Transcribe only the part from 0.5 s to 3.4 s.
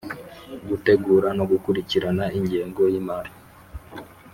Gutegura no gukurikirana ingengo y imari